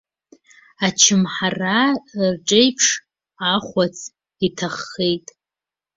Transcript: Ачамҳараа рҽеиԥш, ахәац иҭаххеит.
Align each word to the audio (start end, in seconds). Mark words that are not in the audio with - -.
Ачамҳараа 0.85 1.89
рҽеиԥш, 2.35 2.87
ахәац 3.53 3.97
иҭаххеит. 4.45 5.27